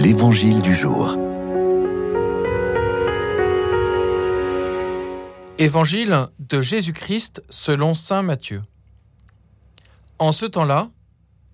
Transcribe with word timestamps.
L'Évangile 0.00 0.62
du 0.62 0.76
jour. 0.76 1.16
Évangile 5.58 6.28
de 6.38 6.62
Jésus-Christ 6.62 7.42
selon 7.50 7.96
Saint 7.96 8.22
Matthieu. 8.22 8.62
En 10.20 10.30
ce 10.30 10.46
temps-là, 10.46 10.92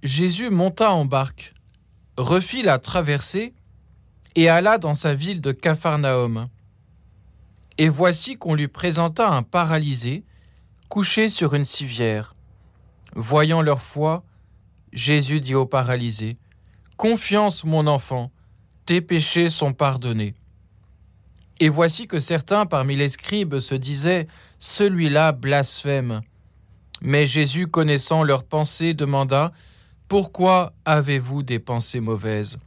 Jésus 0.02 0.50
monta 0.50 0.92
en 0.92 1.06
barque, 1.06 1.54
refit 2.18 2.60
la 2.60 2.78
traversée 2.78 3.54
et 4.34 4.50
alla 4.50 4.76
dans 4.76 4.92
sa 4.92 5.14
ville 5.14 5.40
de 5.40 5.52
Capharnaüm. 5.52 6.48
Et 7.78 7.88
voici 7.88 8.36
qu'on 8.36 8.54
lui 8.54 8.68
présenta 8.68 9.30
un 9.30 9.42
paralysé 9.42 10.22
couché 10.90 11.28
sur 11.28 11.54
une 11.54 11.64
civière. 11.64 12.34
Voyant 13.16 13.62
leur 13.62 13.80
foi, 13.80 14.22
Jésus 14.92 15.40
dit 15.40 15.54
au 15.54 15.64
paralysé, 15.64 16.36
Confiance, 16.96 17.64
mon 17.64 17.86
enfant, 17.86 18.30
tes 18.86 19.00
péchés 19.00 19.48
sont 19.48 19.72
pardonnés. 19.72 20.34
Et 21.60 21.68
voici 21.68 22.06
que 22.06 22.20
certains 22.20 22.66
parmi 22.66 22.94
les 22.96 23.08
scribes 23.08 23.58
se 23.58 23.74
disaient, 23.74 24.28
Celui-là 24.58 25.32
blasphème. 25.32 26.20
Mais 27.02 27.26
Jésus, 27.26 27.66
connaissant 27.66 28.22
leurs 28.22 28.44
pensées, 28.44 28.94
demanda, 28.94 29.52
Pourquoi 30.08 30.72
avez-vous 30.84 31.42
des 31.42 31.58
pensées 31.58 32.00
mauvaises? 32.00 32.58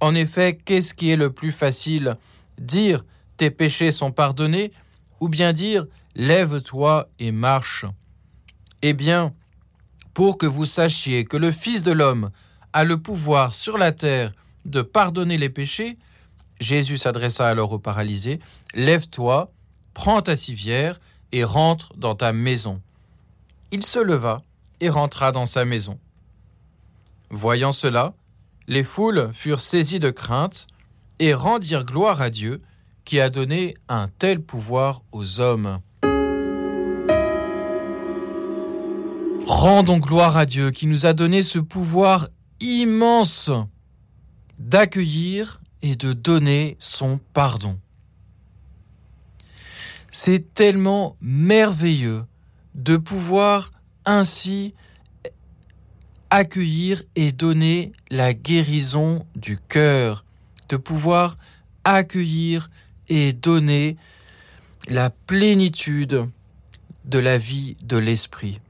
En 0.00 0.14
effet, 0.14 0.58
qu'est-ce 0.64 0.94
qui 0.94 1.10
est 1.10 1.16
le 1.16 1.32
plus 1.32 1.52
facile? 1.52 2.16
Dire, 2.58 3.04
Tes 3.36 3.50
péchés 3.50 3.90
sont 3.90 4.12
pardonnés, 4.12 4.72
ou 5.20 5.28
bien 5.28 5.52
dire, 5.52 5.86
Lève-toi 6.14 7.08
et 7.18 7.32
marche? 7.32 7.86
Eh 8.82 8.92
bien, 8.92 9.34
pour 10.12 10.38
que 10.38 10.46
vous 10.46 10.66
sachiez 10.66 11.24
que 11.24 11.36
le 11.36 11.52
Fils 11.52 11.82
de 11.82 11.92
l'homme 11.92 12.30
a 12.72 12.84
le 12.84 12.98
pouvoir 12.98 13.54
sur 13.54 13.78
la 13.78 13.92
terre 13.92 14.32
de 14.64 14.82
pardonner 14.82 15.38
les 15.38 15.50
péchés, 15.50 15.98
Jésus 16.60 16.98
s'adressa 16.98 17.48
alors 17.48 17.72
au 17.72 17.78
paralysé, 17.78 18.40
Lève-toi, 18.74 19.50
prends 19.94 20.20
ta 20.20 20.36
civière 20.36 21.00
et 21.32 21.44
rentre 21.44 21.92
dans 21.96 22.14
ta 22.14 22.32
maison. 22.32 22.80
Il 23.72 23.84
se 23.84 23.98
leva 23.98 24.42
et 24.80 24.88
rentra 24.88 25.32
dans 25.32 25.46
sa 25.46 25.64
maison. 25.64 25.98
Voyant 27.30 27.72
cela, 27.72 28.14
les 28.66 28.84
foules 28.84 29.30
furent 29.32 29.60
saisies 29.60 30.00
de 30.00 30.10
crainte 30.10 30.66
et 31.18 31.34
rendirent 31.34 31.84
gloire 31.84 32.20
à 32.20 32.30
Dieu 32.30 32.60
qui 33.04 33.20
a 33.20 33.30
donné 33.30 33.74
un 33.88 34.08
tel 34.08 34.40
pouvoir 34.40 35.02
aux 35.12 35.40
hommes. 35.40 35.80
Rendons 39.46 39.98
gloire 39.98 40.36
à 40.36 40.46
Dieu 40.46 40.70
qui 40.70 40.86
nous 40.86 41.06
a 41.06 41.12
donné 41.12 41.42
ce 41.42 41.58
pouvoir 41.58 42.28
immense 42.60 43.50
d'accueillir 44.58 45.60
et 45.82 45.96
de 45.96 46.12
donner 46.12 46.76
son 46.78 47.18
pardon. 47.32 47.78
C'est 50.10 50.54
tellement 50.54 51.16
merveilleux 51.20 52.24
de 52.74 52.96
pouvoir 52.96 53.72
ainsi 54.04 54.74
accueillir 56.30 57.02
et 57.16 57.32
donner 57.32 57.92
la 58.10 58.34
guérison 58.34 59.26
du 59.34 59.58
cœur, 59.58 60.24
de 60.68 60.76
pouvoir 60.76 61.36
accueillir 61.84 62.70
et 63.08 63.32
donner 63.32 63.96
la 64.88 65.10
plénitude 65.10 66.28
de 67.04 67.18
la 67.18 67.38
vie 67.38 67.76
de 67.82 67.96
l'esprit. 67.96 68.60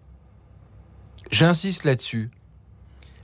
J'insiste 1.31 1.85
là-dessus, 1.85 2.31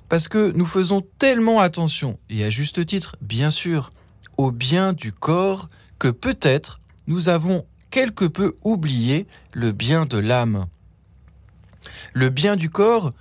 parce 0.08 0.28
que 0.28 0.52
nous 0.52 0.66
faisons 0.66 1.00
tellement 1.18 1.60
attention, 1.60 2.18
et 2.30 2.44
à 2.44 2.50
juste 2.50 2.84
titre, 2.86 3.16
bien 3.20 3.50
sûr, 3.50 3.90
au 4.36 4.50
bien 4.50 4.92
du 4.92 5.12
corps, 5.12 5.68
que 5.98 6.08
peut-être 6.08 6.80
nous 7.06 7.28
avons 7.28 7.64
quelque 7.90 8.24
peu 8.24 8.52
oublié 8.62 9.26
le 9.52 9.72
bien 9.72 10.04
de 10.04 10.18
l'âme. 10.18 10.66
Le 12.12 12.30
bien 12.30 12.56
du 12.56 12.70
corps, 12.70 13.12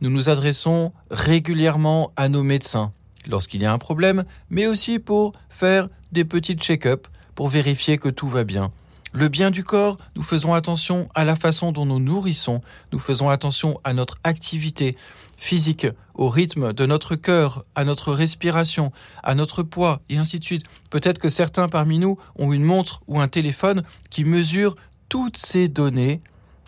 nous 0.00 0.10
nous 0.10 0.28
adressons 0.28 0.92
régulièrement 1.10 2.12
à 2.16 2.28
nos 2.28 2.42
médecins 2.42 2.92
lorsqu'il 3.28 3.62
y 3.62 3.66
a 3.66 3.72
un 3.72 3.78
problème, 3.78 4.24
mais 4.50 4.66
aussi 4.66 4.98
pour 4.98 5.32
faire 5.48 5.88
des 6.10 6.24
petits 6.24 6.56
check-up 6.56 7.06
pour 7.34 7.48
vérifier 7.48 7.98
que 7.98 8.08
tout 8.08 8.28
va 8.28 8.44
bien. 8.44 8.72
Le 9.12 9.28
bien 9.28 9.50
du 9.50 9.62
corps, 9.62 9.98
nous 10.16 10.22
faisons 10.22 10.54
attention 10.54 11.08
à 11.14 11.24
la 11.24 11.36
façon 11.36 11.70
dont 11.70 11.84
nous 11.84 12.00
nourrissons, 12.00 12.62
nous 12.92 12.98
faisons 12.98 13.28
attention 13.28 13.78
à 13.84 13.92
notre 13.92 14.18
activité 14.24 14.96
physique, 15.36 15.86
au 16.14 16.30
rythme 16.30 16.72
de 16.72 16.86
notre 16.86 17.14
cœur, 17.14 17.66
à 17.74 17.84
notre 17.84 18.12
respiration, 18.14 18.90
à 19.22 19.34
notre 19.34 19.62
poids, 19.62 20.00
et 20.08 20.16
ainsi 20.16 20.38
de 20.38 20.44
suite. 20.44 20.64
Peut-être 20.88 21.18
que 21.18 21.28
certains 21.28 21.68
parmi 21.68 21.98
nous 21.98 22.16
ont 22.36 22.52
une 22.52 22.64
montre 22.64 23.02
ou 23.06 23.20
un 23.20 23.28
téléphone 23.28 23.82
qui 24.08 24.24
mesure 24.24 24.76
toutes 25.10 25.36
ces 25.36 25.68
données 25.68 26.22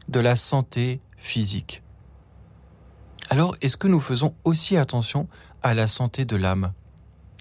de 0.08 0.20
la 0.20 0.36
santé 0.36 1.00
physique. 1.16 1.82
Alors, 3.30 3.56
est-ce 3.62 3.78
que 3.78 3.88
nous 3.88 4.00
faisons 4.00 4.34
aussi 4.44 4.76
attention 4.76 5.28
à 5.62 5.72
la 5.72 5.86
santé 5.86 6.26
de 6.26 6.36
l'âme? 6.36 6.74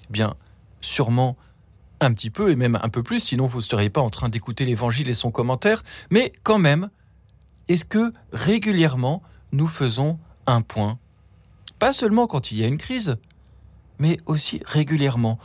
Bien, 0.08 0.34
sûrement 0.80 1.36
un 2.04 2.12
petit 2.12 2.30
peu 2.30 2.50
et 2.50 2.56
même 2.56 2.78
un 2.82 2.88
peu 2.88 3.02
plus, 3.02 3.20
sinon 3.20 3.46
vous 3.46 3.58
ne 3.58 3.62
seriez 3.62 3.90
pas 3.90 4.00
en 4.00 4.10
train 4.10 4.28
d'écouter 4.28 4.64
l'évangile 4.64 5.08
et 5.08 5.12
son 5.12 5.30
commentaire, 5.30 5.82
mais 6.10 6.32
quand 6.42 6.58
même, 6.58 6.90
est-ce 7.68 7.84
que 7.84 8.12
régulièrement 8.32 9.22
nous 9.52 9.66
faisons 9.66 10.18
un 10.46 10.60
point? 10.60 10.98
Pas 11.78 11.92
seulement 11.92 12.26
quand 12.26 12.52
il 12.52 12.58
y 12.58 12.64
a 12.64 12.66
une 12.66 12.78
crise, 12.78 13.16
mais 13.98 14.18
aussi 14.26 14.60
régulièrement. 14.66 15.38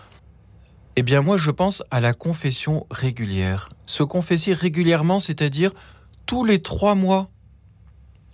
Eh 0.96 1.04
bien 1.04 1.22
moi 1.22 1.38
je 1.38 1.52
pense 1.52 1.84
à 1.92 2.02
la 2.02 2.14
confession 2.14 2.86
régulière. 2.92 3.70
Se 3.86 4.04
confesser 4.04 4.54
régulièrement, 4.54 5.20
c'est-à-dire 5.20 5.72
tous 6.26 6.44
les 6.44 6.60
trois 6.60 6.96
mois, 6.96 7.30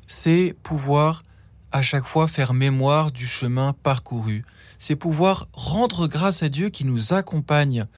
c'est 0.07 0.55
pouvoir 0.63 1.23
à 1.71 1.81
chaque 1.81 2.05
fois 2.05 2.27
faire 2.27 2.53
mémoire 2.53 3.11
du 3.11 3.25
chemin 3.25 3.73
parcouru. 3.83 4.43
C'est 4.77 4.95
pouvoir 4.95 5.47
rendre 5.53 6.07
grâce 6.07 6.43
à 6.43 6.49
Dieu 6.49 6.69
qui 6.69 6.85
nous 6.85 7.13
accompagne 7.13 7.85